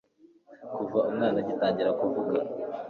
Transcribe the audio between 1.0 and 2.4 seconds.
umwana agitangira kuvuga